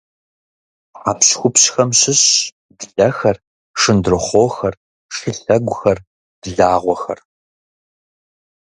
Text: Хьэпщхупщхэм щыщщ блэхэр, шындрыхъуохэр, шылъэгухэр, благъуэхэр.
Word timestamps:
Хьэпщхупщхэм 0.99 1.89
щыщщ 1.99 2.31
блэхэр, 2.79 3.37
шындрыхъуохэр, 3.79 4.73
шылъэгухэр, 5.15 5.97
благъуэхэр. 6.41 7.19